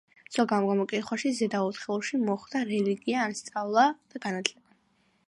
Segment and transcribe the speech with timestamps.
[0.35, 4.69] ზოგ გამოკითხვაში ზედა ოთხეულში მოხვდა რელიგია, ან სწავლა-განათლება.